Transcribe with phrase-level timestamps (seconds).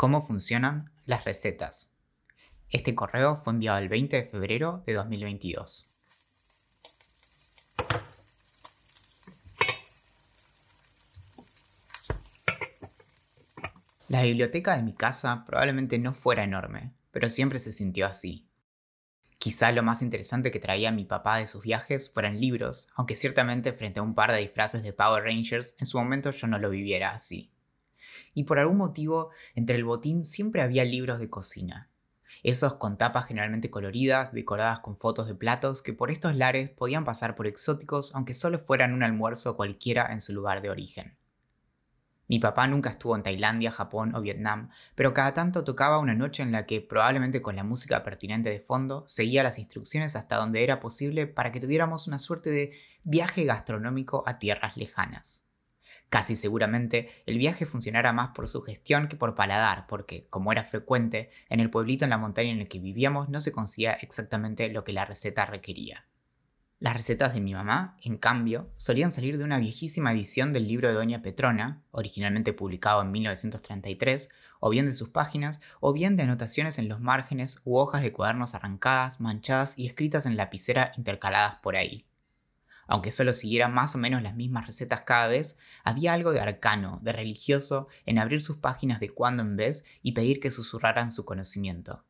[0.00, 1.92] ¿Cómo funcionan las recetas?
[2.70, 5.92] Este correo fue enviado el 20 de febrero de 2022.
[14.08, 18.48] La biblioteca de mi casa probablemente no fuera enorme, pero siempre se sintió así.
[19.36, 23.74] Quizá lo más interesante que traía mi papá de sus viajes fueran libros, aunque ciertamente
[23.74, 26.70] frente a un par de disfraces de Power Rangers en su momento yo no lo
[26.70, 27.52] viviera así
[28.34, 31.90] y por algún motivo entre el botín siempre había libros de cocina.
[32.42, 37.04] Esos con tapas generalmente coloridas, decoradas con fotos de platos que por estos lares podían
[37.04, 41.16] pasar por exóticos aunque solo fueran un almuerzo cualquiera en su lugar de origen.
[42.30, 46.44] Mi papá nunca estuvo en Tailandia, Japón o Vietnam, pero cada tanto tocaba una noche
[46.44, 50.62] en la que, probablemente con la música pertinente de fondo, seguía las instrucciones hasta donde
[50.62, 52.72] era posible para que tuviéramos una suerte de
[53.02, 55.49] viaje gastronómico a tierras lejanas.
[56.10, 60.64] Casi seguramente el viaje funcionara más por su gestión que por paladar, porque, como era
[60.64, 64.68] frecuente, en el pueblito en la montaña en el que vivíamos no se conseguía exactamente
[64.70, 66.08] lo que la receta requería.
[66.80, 70.88] Las recetas de mi mamá, en cambio, solían salir de una viejísima edición del libro
[70.88, 76.24] de Doña Petrona, originalmente publicado en 1933, o bien de sus páginas, o bien de
[76.24, 81.60] anotaciones en los márgenes u hojas de cuadernos arrancadas, manchadas y escritas en lapicera intercaladas
[81.62, 82.09] por ahí
[82.90, 86.98] aunque solo siguiera más o menos las mismas recetas cada vez, había algo de arcano,
[87.02, 91.24] de religioso, en abrir sus páginas de cuando en vez y pedir que susurraran su
[91.24, 92.04] conocimiento.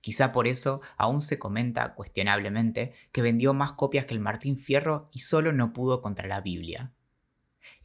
[0.00, 5.08] Quizá por eso aún se comenta, cuestionablemente, que vendió más copias que el Martín Fierro
[5.12, 6.92] y solo no pudo contra la Biblia.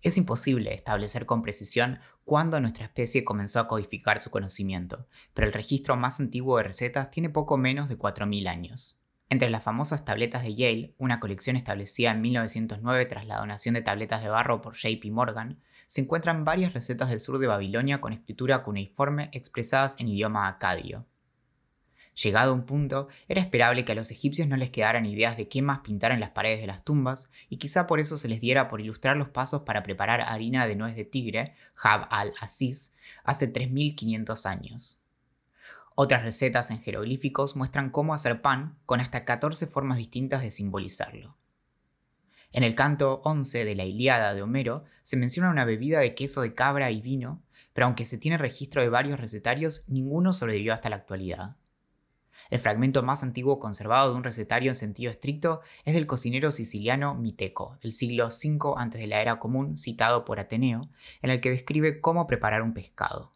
[0.02, 5.54] Es imposible establecer con precisión cuándo nuestra especie comenzó a codificar su conocimiento, pero el
[5.54, 8.99] registro más antiguo de recetas tiene poco menos de 4.000 años.
[9.32, 13.84] Entre las famosas tabletas de Yale, una colección establecida en 1909 tras la donación de
[13.84, 18.12] tabletas de barro por JP Morgan, se encuentran varias recetas del sur de Babilonia con
[18.12, 21.06] escritura cuneiforme expresadas en idioma acadio.
[22.24, 25.48] Llegado a un punto, era esperable que a los egipcios no les quedaran ideas de
[25.48, 28.42] qué más pintar en las paredes de las tumbas, y quizá por eso se les
[28.42, 33.48] diera por ilustrar los pasos para preparar harina de nuez de tigre, Jab al-Aziz, hace
[33.48, 35.00] 3500 años.
[36.02, 41.36] Otras recetas en jeroglíficos muestran cómo hacer pan con hasta 14 formas distintas de simbolizarlo.
[42.54, 46.40] En el canto 11 de la Ilíada de Homero se menciona una bebida de queso
[46.40, 47.44] de cabra y vino,
[47.74, 51.58] pero aunque se tiene registro de varios recetarios, ninguno sobrevivió hasta la actualidad.
[52.50, 57.14] El fragmento más antiguo conservado de un recetario en sentido estricto es del cocinero siciliano
[57.14, 60.90] Miteco, del siglo V antes de la era común, citado por Ateneo,
[61.22, 63.34] en el que describe cómo preparar un pescado.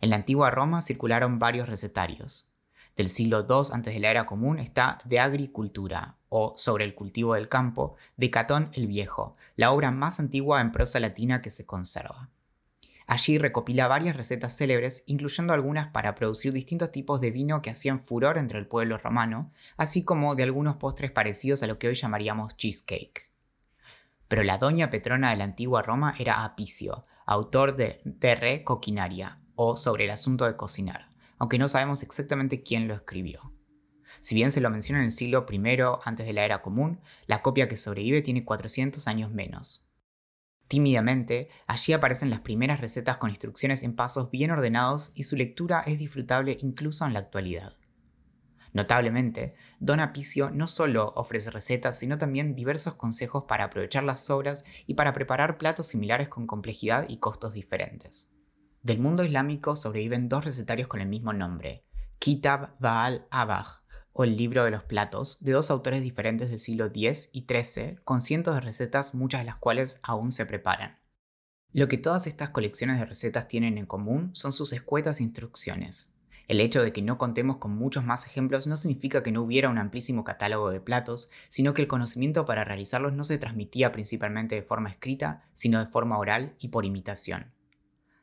[0.00, 2.52] En la antigua Roma circularon varios recetarios.
[2.96, 7.34] Del siglo II antes de la era común está De Agricultura, o Sobre el cultivo
[7.34, 11.64] del campo, de Catón el Viejo, la obra más antigua en prosa latina que se
[11.64, 12.28] conserva.
[13.06, 18.00] Allí recopila varias recetas célebres, incluyendo algunas para producir distintos tipos de vino que hacían
[18.00, 21.94] furor entre el pueblo romano, así como de algunos postres parecidos a lo que hoy
[21.94, 23.30] llamaríamos cheesecake.
[24.28, 29.40] Pero la doña Petrona de la antigua Roma era Apicio, autor de De Re Coquinaria,
[29.60, 33.52] o sobre el asunto de cocinar, aunque no sabemos exactamente quién lo escribió.
[34.20, 37.42] Si bien se lo menciona en el siglo I antes de la era común, la
[37.42, 39.84] copia que sobrevive tiene 400 años menos.
[40.68, 45.82] Tímidamente, allí aparecen las primeras recetas con instrucciones en pasos bien ordenados y su lectura
[45.84, 47.76] es disfrutable incluso en la actualidad.
[48.72, 54.64] Notablemente, Don Apicio no solo ofrece recetas, sino también diversos consejos para aprovechar las sobras
[54.86, 58.37] y para preparar platos similares con complejidad y costos diferentes.
[58.82, 61.84] Del mundo islámico sobreviven dos recetarios con el mismo nombre,
[62.20, 66.86] Kitab Baal Abaj, o el libro de los platos, de dos autores diferentes del siglo
[66.86, 70.98] X y XIII, con cientos de recetas, muchas de las cuales aún se preparan.
[71.72, 76.14] Lo que todas estas colecciones de recetas tienen en común son sus escuetas instrucciones.
[76.46, 79.68] El hecho de que no contemos con muchos más ejemplos no significa que no hubiera
[79.68, 84.54] un amplísimo catálogo de platos, sino que el conocimiento para realizarlos no se transmitía principalmente
[84.54, 87.57] de forma escrita, sino de forma oral y por imitación.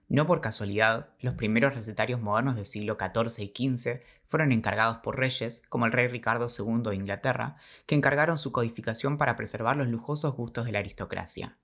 [0.08, 5.18] No por casualidad, los primeros recetarios modernos del siglo XIV y XV fueron encargados por
[5.18, 7.56] reyes, como el rey Ricardo II de Inglaterra,
[7.88, 11.58] que encargaron su codificación para preservar los lujosos gustos de la aristocracia.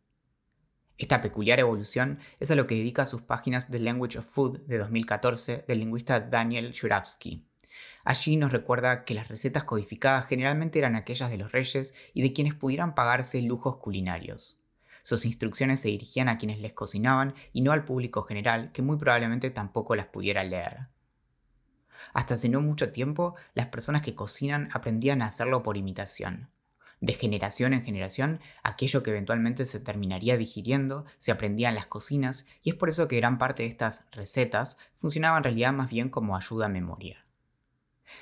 [0.97, 4.77] Esta peculiar evolución es a lo que dedica sus páginas The Language of Food de
[4.77, 7.45] 2014 del lingüista Daniel Shuravsky.
[8.03, 12.33] Allí nos recuerda que las recetas codificadas generalmente eran aquellas de los reyes y de
[12.33, 14.60] quienes pudieran pagarse lujos culinarios.
[15.03, 18.97] Sus instrucciones se dirigían a quienes les cocinaban y no al público general, que muy
[18.97, 20.87] probablemente tampoco las pudiera leer.
[22.13, 26.49] Hasta hace no mucho tiempo, las personas que cocinan aprendían a hacerlo por imitación.
[27.01, 32.45] De generación en generación, aquello que eventualmente se terminaría digiriendo se aprendía en las cocinas
[32.61, 36.09] y es por eso que gran parte de estas recetas funcionaban en realidad más bien
[36.09, 37.25] como ayuda a memoria.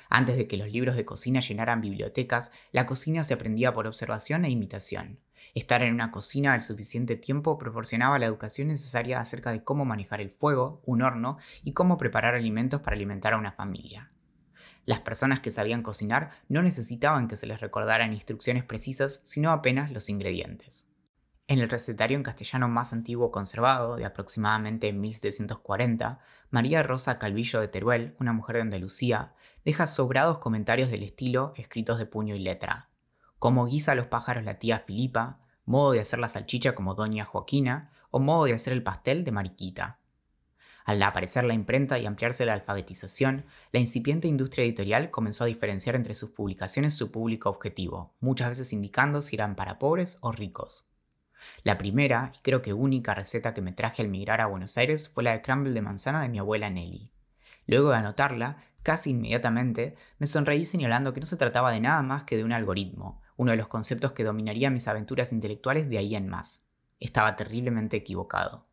[0.08, 4.46] Antes de que los libros de cocina llenaran bibliotecas, la cocina se aprendía por observación
[4.46, 5.20] e imitación.
[5.54, 10.20] Estar en una cocina el suficiente tiempo proporcionaba la educación necesaria acerca de cómo manejar
[10.20, 14.10] el fuego, un horno y cómo preparar alimentos para alimentar a una familia.
[14.86, 19.92] Las personas que sabían cocinar no necesitaban que se les recordaran instrucciones precisas, sino apenas
[19.92, 20.90] los ingredientes.
[21.50, 26.20] En el recetario en castellano más antiguo conservado, de aproximadamente 1740,
[26.50, 31.98] María Rosa Calvillo de Teruel, una mujer de Andalucía, deja sobrados comentarios del estilo escritos
[31.98, 32.89] de puño y letra.
[33.40, 37.24] Cómo guisa a los pájaros la tía Filipa, modo de hacer la salchicha como doña
[37.24, 39.98] Joaquina, o modo de hacer el pastel de Mariquita.
[40.84, 45.96] Al aparecer la imprenta y ampliarse la alfabetización, la incipiente industria editorial comenzó a diferenciar
[45.96, 50.90] entre sus publicaciones su público objetivo, muchas veces indicando si eran para pobres o ricos.
[51.62, 55.08] La primera, y creo que única receta que me traje al migrar a Buenos Aires
[55.08, 57.10] fue la de crumble de manzana de mi abuela Nelly.
[57.66, 62.24] Luego de anotarla, casi inmediatamente, me sonreí señalando que no se trataba de nada más
[62.24, 66.14] que de un algoritmo, uno de los conceptos que dominaría mis aventuras intelectuales de ahí
[66.14, 66.66] en más.
[66.98, 68.68] Estaba terriblemente equivocado.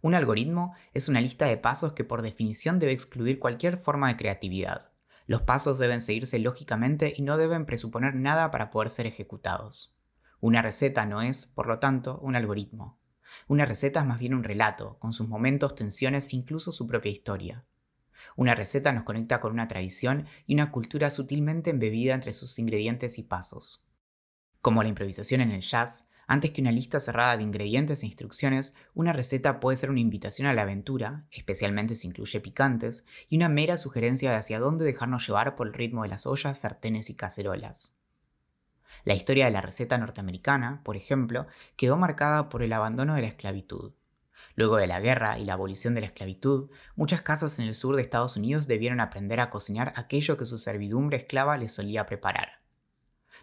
[0.00, 4.16] Un algoritmo es una lista de pasos que por definición debe excluir cualquier forma de
[4.16, 4.90] creatividad.
[5.26, 9.98] Los pasos deben seguirse lógicamente y no deben presuponer nada para poder ser ejecutados.
[10.40, 12.98] Una receta no es, por lo tanto, un algoritmo.
[13.48, 17.12] Una receta es más bien un relato, con sus momentos, tensiones e incluso su propia
[17.12, 17.60] historia.
[18.36, 23.18] Una receta nos conecta con una tradición y una cultura sutilmente embebida entre sus ingredientes
[23.18, 23.86] y pasos.
[24.60, 28.74] Como la improvisación en el jazz, antes que una lista cerrada de ingredientes e instrucciones,
[28.94, 33.48] una receta puede ser una invitación a la aventura, especialmente si incluye picantes, y una
[33.48, 37.14] mera sugerencia de hacia dónde dejarnos llevar por el ritmo de las ollas, sartenes y
[37.14, 37.98] cacerolas.
[39.04, 41.46] La historia de la receta norteamericana, por ejemplo,
[41.76, 43.92] quedó marcada por el abandono de la esclavitud.
[44.54, 47.96] Luego de la guerra y la abolición de la esclavitud, muchas casas en el sur
[47.96, 52.64] de Estados Unidos debieron aprender a cocinar aquello que su servidumbre esclava les solía preparar.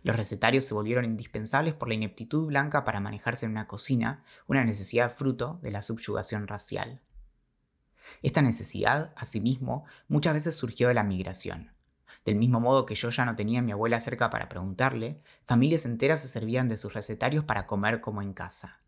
[0.03, 4.63] Los recetarios se volvieron indispensables por la ineptitud blanca para manejarse en una cocina, una
[4.63, 7.01] necesidad fruto de la subyugación racial.
[8.23, 11.71] Esta necesidad, asimismo, muchas veces surgió de la migración.
[12.25, 15.85] Del mismo modo que yo ya no tenía a mi abuela cerca para preguntarle, familias
[15.85, 18.80] enteras se servían de sus recetarios para comer como en casa.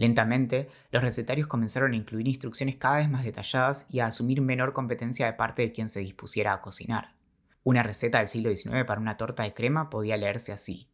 [0.00, 4.72] Lentamente, los recetarios comenzaron a incluir instrucciones cada vez más detalladas y a asumir menor
[4.72, 7.16] competencia de parte de quien se dispusiera a cocinar.
[7.64, 10.90] Una receta del siglo XIX para una torta de crema podía leerse así.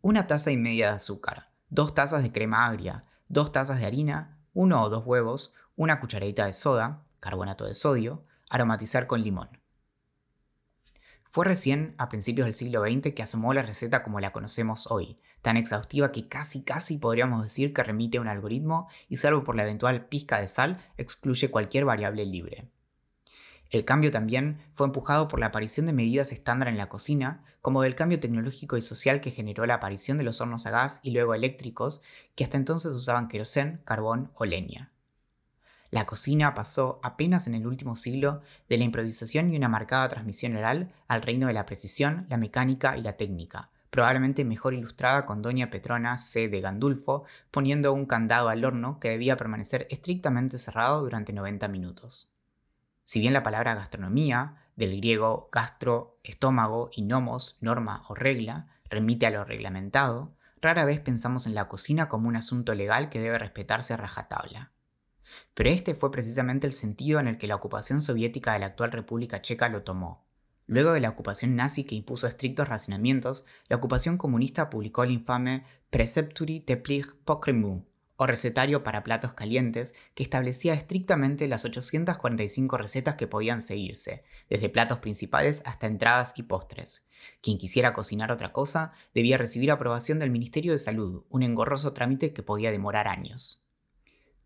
[0.00, 4.38] Una taza y media de azúcar, dos tazas de crema agria, dos tazas de harina,
[4.54, 9.50] uno o dos huevos, una cucharadita de soda, carbonato de sodio, aromatizar con limón.
[11.34, 15.18] Fue recién a principios del siglo XX que asomó la receta como la conocemos hoy,
[15.42, 19.56] tan exhaustiva que casi casi podríamos decir que remite a un algoritmo y salvo por
[19.56, 22.70] la eventual pizca de sal, excluye cualquier variable libre.
[23.68, 27.82] El cambio también fue empujado por la aparición de medidas estándar en la cocina, como
[27.82, 31.10] del cambio tecnológico y social que generó la aparición de los hornos a gas y
[31.10, 32.00] luego eléctricos,
[32.36, 34.93] que hasta entonces usaban querosén, carbón o leña.
[35.94, 40.56] La cocina pasó apenas en el último siglo de la improvisación y una marcada transmisión
[40.56, 45.40] oral al reino de la precisión, la mecánica y la técnica, probablemente mejor ilustrada con
[45.40, 46.48] Doña Petrona C.
[46.48, 52.28] de Gandulfo poniendo un candado al horno que debía permanecer estrictamente cerrado durante 90 minutos.
[53.04, 59.26] Si bien la palabra gastronomía, del griego gastro, estómago y nomos, norma o regla, remite
[59.26, 63.38] a lo reglamentado, rara vez pensamos en la cocina como un asunto legal que debe
[63.38, 64.73] respetarse a rajatabla.
[65.54, 68.92] Pero este fue precisamente el sentido en el que la ocupación soviética de la actual
[68.92, 70.24] República Checa lo tomó.
[70.66, 75.64] Luego de la ocupación nazi que impuso estrictos racionamientos, la ocupación comunista publicó el infame
[75.90, 77.84] Precepturi Teplich Pokremu,
[78.16, 84.68] o recetario para platos calientes, que establecía estrictamente las 845 recetas que podían seguirse, desde
[84.68, 87.06] platos principales hasta entradas y postres.
[87.42, 92.32] Quien quisiera cocinar otra cosa debía recibir aprobación del Ministerio de Salud, un engorroso trámite
[92.32, 93.63] que podía demorar años.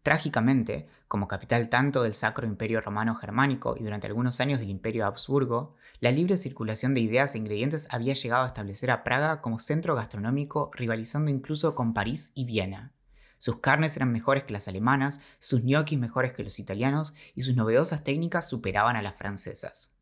[0.08, 5.04] Trágicamente, como capital tanto del Sacro Imperio Romano Germánico y durante algunos años del Imperio
[5.04, 9.58] Habsburgo, la libre circulación de ideas e ingredientes había llegado a establecer a Praga como
[9.58, 12.94] centro gastronómico, rivalizando incluso con París y Viena.
[13.36, 17.54] Sus carnes eran mejores que las alemanas, sus gnocchis mejores que los italianos y sus
[17.54, 19.97] novedosas técnicas superaban a las francesas.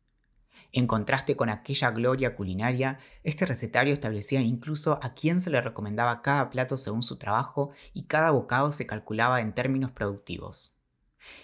[0.73, 6.21] En contraste con aquella gloria culinaria, este recetario establecía incluso a quién se le recomendaba
[6.21, 10.77] cada plato según su trabajo y cada bocado se calculaba en términos productivos.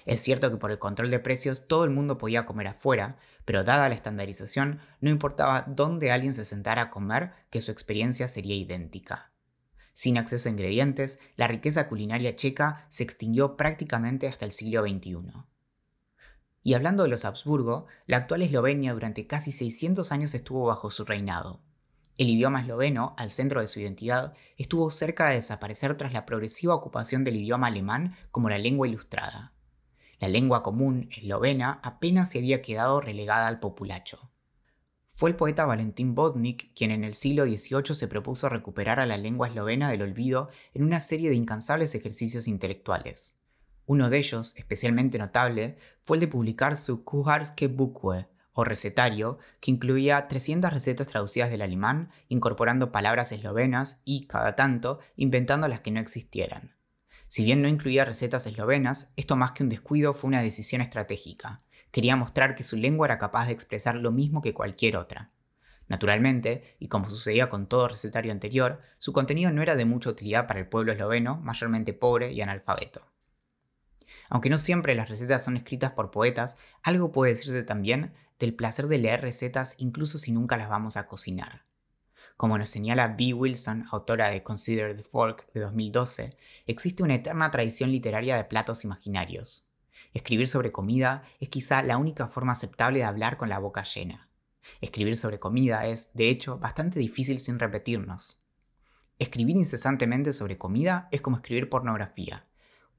[0.06, 3.64] Es cierto que por el control de precios todo el mundo podía comer afuera, pero
[3.64, 8.56] dada la estandarización, no importaba dónde alguien se sentara a comer, que su experiencia sería
[8.56, 9.32] idéntica.
[9.94, 15.53] Sin acceso a ingredientes, la riqueza culinaria checa se extinguió prácticamente hasta el siglo XXI.
[16.64, 21.04] Y hablando de los Habsburgo, la actual Eslovenia durante casi 600 años estuvo bajo su
[21.04, 21.62] reinado.
[22.18, 26.76] El idioma esloveno, al centro de su identidad, estuvo cerca de desaparecer tras la progresiva
[26.76, 29.54] ocupación del idioma alemán como la lengua ilustrada.
[30.20, 34.32] La lengua común eslovena apenas se había quedado relegada al populacho.
[35.08, 39.18] Fue el poeta Valentín Bodnik quien en el siglo XVIII se propuso recuperar a la
[39.18, 43.38] lengua eslovena del olvido en una serie de incansables ejercicios intelectuales.
[43.86, 49.72] Uno de ellos, especialmente notable, fue el de publicar su Kuharske Bukwe, o recetario, que
[49.72, 55.92] incluía 300 recetas traducidas del alemán, incorporando palabras eslovenas y, cada tanto, inventando las que
[55.92, 56.72] no existieran.
[57.28, 61.62] Si bien no incluía recetas eslovenas, esto más que un descuido fue una decisión estratégica.
[61.92, 65.32] Quería mostrar que su lengua era capaz de expresar lo mismo que cualquier otra.
[65.88, 70.48] Naturalmente, y como sucedía con todo recetario anterior, su contenido no era de mucha utilidad
[70.48, 73.13] para el pueblo esloveno, mayormente pobre y analfabeto.
[74.34, 78.88] Aunque no siempre las recetas son escritas por poetas, algo puede decirse también del placer
[78.88, 81.68] de leer recetas incluso si nunca las vamos a cocinar.
[82.36, 83.36] Como nos señala B.
[83.36, 86.32] Wilson, autora de Consider the Fork de 2012,
[86.66, 89.70] existe una eterna tradición literaria de platos imaginarios.
[90.16, 94.28] Escribir sobre comida es quizá la única forma aceptable de hablar con la boca llena.
[94.82, 98.42] Escribir sobre comida es, de hecho, bastante difícil sin repetirnos.
[99.20, 102.44] Escribir incesantemente sobre comida es como escribir pornografía.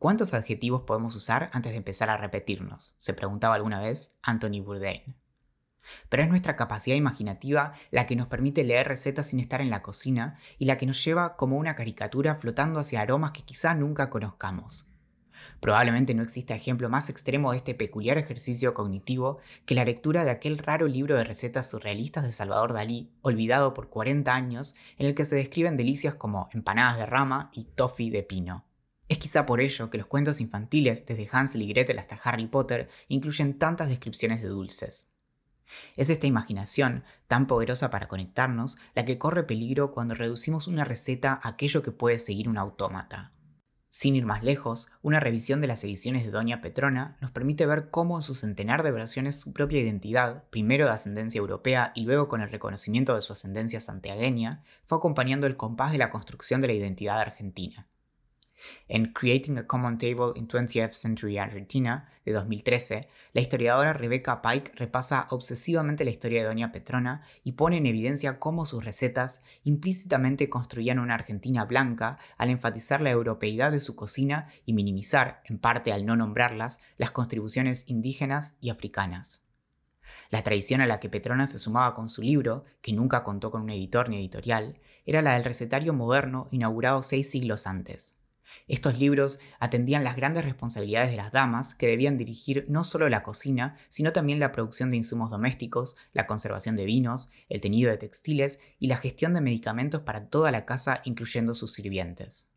[0.05, 2.95] ¿Cuántos adjetivos podemos usar antes de empezar a repetirnos?
[2.99, 5.17] se preguntaba alguna vez Anthony Bourdain.
[6.11, 9.81] Pero es nuestra capacidad imaginativa la que nos permite leer recetas sin estar en la
[9.81, 14.11] cocina y la que nos lleva como una caricatura flotando hacia aromas que quizá nunca
[14.11, 14.93] conozcamos.
[15.59, 20.33] Probablemente no exista ejemplo más extremo de este peculiar ejercicio cognitivo que la lectura de
[20.33, 25.15] aquel raro libro de recetas surrealistas de Salvador Dalí, olvidado por 40 años, en el
[25.15, 28.67] que se describen delicias como empanadas de rama y toffee de pino.
[29.15, 32.89] Es quizá por ello que los cuentos infantiles, desde Hansel y Gretel hasta Harry Potter,
[33.07, 35.15] incluyen tantas descripciones de dulces.
[35.95, 41.39] Es esta imaginación, tan poderosa para conectarnos, la que corre peligro cuando reducimos una receta
[41.41, 43.31] a aquello que puede seguir un autómata.
[43.89, 47.91] Sin ir más lejos, una revisión de las ediciones de Doña Petrona nos permite ver
[47.91, 52.27] cómo en su centenar de versiones su propia identidad, primero de ascendencia europea y luego
[52.27, 56.67] con el reconocimiento de su ascendencia santiagueña, fue acompañando el compás de la construcción de
[56.67, 57.87] la identidad argentina.
[58.89, 64.73] En Creating a Common Table in 20th Century Argentina, de 2013, la historiadora Rebecca Pike
[64.77, 70.49] repasa obsesivamente la historia de Doña Petrona y pone en evidencia cómo sus recetas implícitamente
[70.49, 75.93] construían una Argentina blanca al enfatizar la europeidad de su cocina y minimizar, en parte
[75.93, 79.45] al no nombrarlas, las contribuciones indígenas y africanas.
[80.31, 83.63] La tradición a la que Petrona se sumaba con su libro, que nunca contó con
[83.63, 88.17] un editor ni editorial, era la del recetario moderno inaugurado seis siglos antes.
[88.69, 93.23] Estos libros atendían las grandes responsabilidades de las damas, que debían dirigir no solo la
[93.23, 97.99] cocina, sino también la producción de insumos domésticos, la conservación de vinos, el teñido de
[97.99, 102.53] textiles y la gestión de medicamentos para toda la casa, incluyendo sus sirvientes.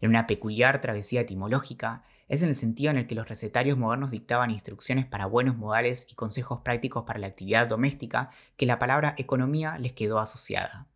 [0.00, 4.10] En una peculiar travesía etimológica, es en el sentido en el que los recetarios modernos
[4.10, 9.14] dictaban instrucciones para buenos modales y consejos prácticos para la actividad doméstica que la palabra
[9.16, 10.88] economía les quedó asociada.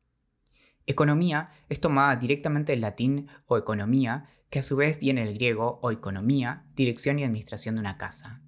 [0.87, 5.79] Economía es tomada directamente del latín o economía, que a su vez viene del griego
[5.83, 8.43] o economía, dirección y administración de una casa.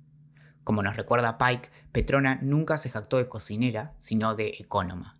[0.64, 5.14] Como nos recuerda Pike, Petrona nunca se jactó de cocinera, sino de ecónoma.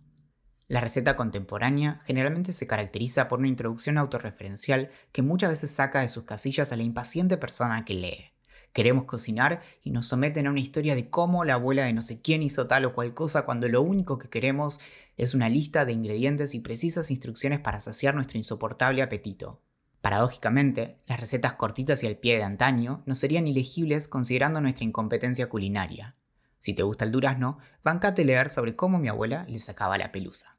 [0.67, 6.07] La receta contemporánea generalmente se caracteriza por una introducción autorreferencial que muchas veces saca de
[6.07, 8.34] sus casillas a la impaciente persona que lee.
[8.75, 12.21] Queremos cocinar y nos someten a una historia de cómo la abuela de no sé
[12.21, 14.81] quién hizo tal o cual cosa cuando lo único que queremos
[15.15, 19.61] es una lista de ingredientes y precisas instrucciones para saciar nuestro insoportable apetito.
[20.01, 25.47] Paradójicamente, las recetas cortitas y al pie de antaño no serían ilegibles considerando nuestra incompetencia
[25.47, 26.13] culinaria.
[26.59, 30.57] Si te gusta el durazno, bancate leer sobre cómo mi abuela le sacaba la pelusa.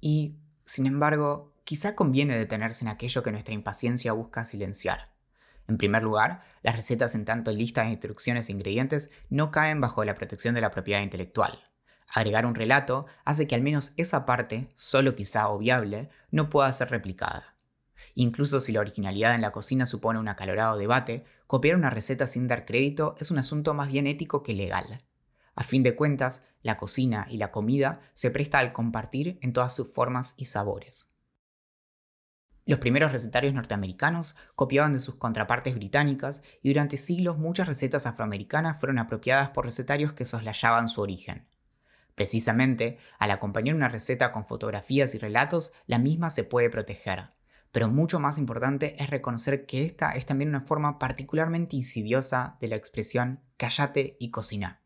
[0.00, 5.17] Y, sin embargo, quizá conviene detenerse en aquello que nuestra impaciencia busca silenciar
[5.68, 10.02] en primer lugar, las recetas en tanto lista de instrucciones e ingredientes no caen bajo
[10.04, 11.62] la protección de la propiedad intelectual.
[12.14, 16.90] Agregar un relato hace que al menos esa parte, solo quizá obviable, no pueda ser
[16.90, 17.54] replicada.
[18.14, 22.48] Incluso si la originalidad en la cocina supone un acalorado debate, copiar una receta sin
[22.48, 25.04] dar crédito es un asunto más bien ético que legal.
[25.54, 29.74] A fin de cuentas, la cocina y la comida se presta al compartir en todas
[29.74, 31.17] sus formas y sabores.
[32.68, 38.78] Los primeros recetarios norteamericanos copiaban de sus contrapartes británicas y durante siglos muchas recetas afroamericanas
[38.78, 41.46] fueron apropiadas por recetarios que soslayaban su origen.
[42.14, 47.30] Precisamente, al acompañar una receta con fotografías y relatos, la misma se puede proteger.
[47.72, 52.68] Pero mucho más importante es reconocer que esta es también una forma particularmente insidiosa de
[52.68, 54.82] la expresión cállate y cocina.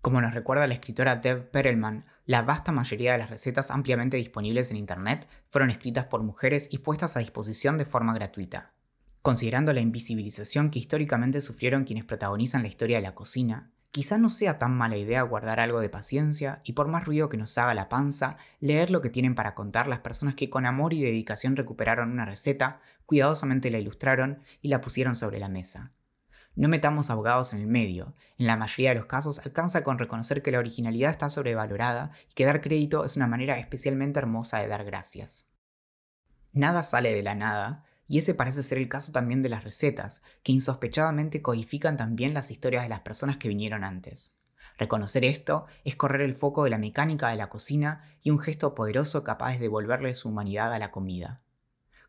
[0.00, 4.70] Como nos recuerda la escritora Deb Perelman, la vasta mayoría de las recetas ampliamente disponibles
[4.70, 8.72] en Internet fueron escritas por mujeres y puestas a disposición de forma gratuita.
[9.20, 14.28] Considerando la invisibilización que históricamente sufrieron quienes protagonizan la historia de la cocina, quizá no
[14.28, 17.74] sea tan mala idea guardar algo de paciencia y por más ruido que nos haga
[17.74, 21.56] la panza, leer lo que tienen para contar las personas que con amor y dedicación
[21.56, 25.92] recuperaron una receta, cuidadosamente la ilustraron y la pusieron sobre la mesa.
[26.56, 28.14] No metamos abogados en el medio.
[28.38, 32.34] En la mayoría de los casos alcanza con reconocer que la originalidad está sobrevalorada y
[32.34, 35.50] que dar crédito es una manera especialmente hermosa de dar gracias.
[36.52, 40.22] Nada sale de la nada, y ese parece ser el caso también de las recetas,
[40.44, 44.36] que insospechadamente codifican también las historias de las personas que vinieron antes.
[44.78, 48.76] Reconocer esto es correr el foco de la mecánica de la cocina y un gesto
[48.76, 51.42] poderoso capaz de devolverle su humanidad a la comida.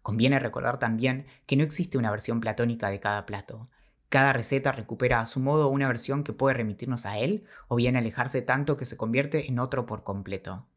[0.03, 3.69] Conviene recordar también que no existe una versión platónica de cada plato,
[4.15, 7.97] cada receta recupera a su modo una versión que puede remitirnos a él o bien
[7.97, 10.69] alejarse tanto que se convierte en otro por completo.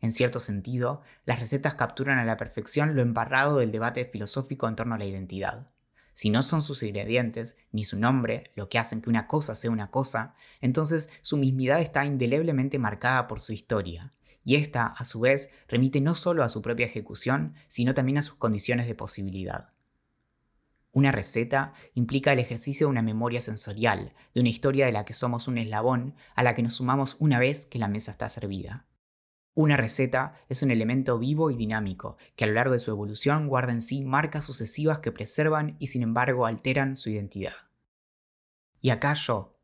[0.00, 4.74] En cierto sentido, las recetas capturan a la perfección lo embarrado del debate filosófico en
[4.74, 5.70] torno a la identidad.
[6.12, 9.70] Si no son sus ingredientes, ni su nombre, lo que hacen que una cosa sea
[9.70, 14.10] una cosa, entonces su mismidad está indeleblemente marcada por su historia,
[14.42, 18.22] y esta, a su vez, remite no solo a su propia ejecución, sino también a
[18.22, 19.73] sus condiciones de posibilidad.
[20.94, 25.12] Una receta implica el ejercicio de una memoria sensorial, de una historia de la que
[25.12, 28.86] somos un eslabón, a la que nos sumamos una vez que la mesa está servida.
[29.54, 33.48] Una receta es un elemento vivo y dinámico, que a lo largo de su evolución
[33.48, 37.54] guarda en sí marcas sucesivas que preservan y sin embargo alteran su identidad.
[38.80, 39.58] Y acá yo,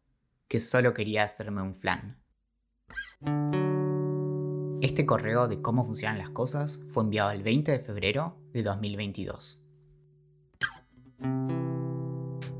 [0.48, 2.20] que solo quería hacerme un flan.
[4.82, 9.69] Este correo de cómo funcionan las cosas fue enviado el 20 de febrero de 2022.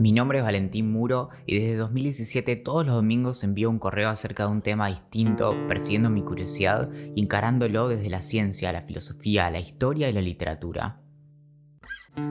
[0.00, 4.45] Mi nombre es Valentín Muro y desde 2017 todos los domingos envío un correo acerca
[4.45, 9.60] de un tema distinto, persiguiendo mi curiosidad y encarándolo desde la ciencia, la filosofía, la
[9.60, 11.02] historia y la literatura.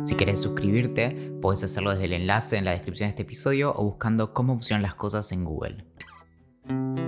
[0.04, 3.84] Si querés suscribirte, puedes hacerlo desde el enlace en la descripción de este episodio o
[3.84, 5.86] buscando cómo funcionan las cosas en Google.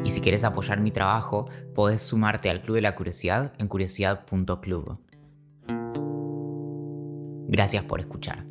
[0.04, 5.00] Y si querés apoyar mi trabajo, podés sumarte al Club de la Curiosidad en curiosidad.club.
[7.48, 8.51] Gracias por escuchar.